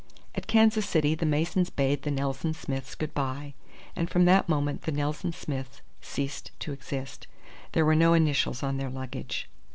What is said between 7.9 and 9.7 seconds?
no initials on their luggage.